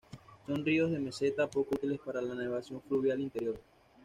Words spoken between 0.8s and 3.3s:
de meseta, poco útiles para la navegación fluvial